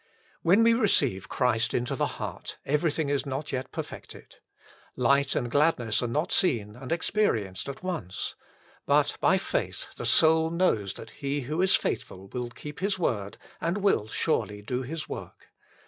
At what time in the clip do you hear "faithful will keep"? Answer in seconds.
11.75-12.79